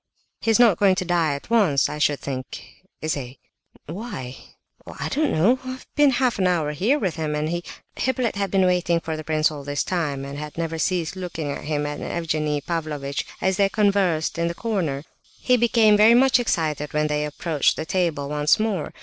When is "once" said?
1.51-1.87, 18.27-18.59